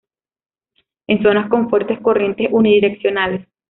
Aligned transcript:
En 1.05 1.21
zonas 1.21 1.47
con 1.47 1.69
fuertes 1.69 2.01
corrientes 2.01 2.47
unidireccionales. 2.49 3.45